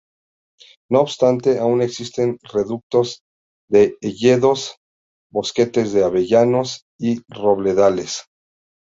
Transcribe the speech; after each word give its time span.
No 0.89 1.01
obstante, 1.01 1.59
aún 1.59 1.83
existen 1.83 2.39
reductos 2.51 3.21
de 3.69 3.99
hayedos, 4.01 4.77
bosquetes 5.31 5.93
de 5.93 6.03
avellanos 6.03 6.85
y 6.97 7.21
robledales. 7.27 8.23